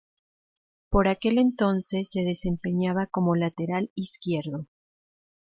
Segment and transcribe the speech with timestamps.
[0.89, 4.65] Por aquel entonces se desempeñaba como lateral izquierdo.